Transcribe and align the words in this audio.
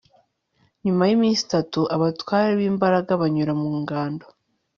nyuma 0.83 1.03
y'iminsi 1.05 1.41
itatu, 1.47 1.79
abatware 1.95 2.51
b'imbaga 2.59 3.11
banyura 3.21 3.51
mu 3.61 3.69
ngando 3.81 4.25